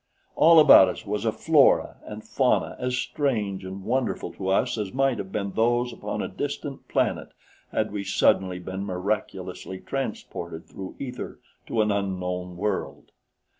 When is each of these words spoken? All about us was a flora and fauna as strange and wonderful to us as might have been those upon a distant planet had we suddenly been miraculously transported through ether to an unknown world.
All 0.35 0.59
about 0.59 0.87
us 0.89 1.05
was 1.05 1.25
a 1.25 1.31
flora 1.31 1.97
and 2.05 2.23
fauna 2.23 2.75
as 2.79 2.97
strange 2.97 3.63
and 3.63 3.83
wonderful 3.83 4.33
to 4.33 4.47
us 4.47 4.75
as 4.75 4.91
might 4.91 5.19
have 5.19 5.31
been 5.31 5.51
those 5.51 5.93
upon 5.93 6.23
a 6.23 6.27
distant 6.27 6.87
planet 6.87 7.29
had 7.71 7.91
we 7.91 8.03
suddenly 8.03 8.57
been 8.57 8.83
miraculously 8.83 9.79
transported 9.79 10.65
through 10.65 10.95
ether 10.97 11.39
to 11.67 11.83
an 11.83 11.91
unknown 11.91 12.57
world. 12.57 13.11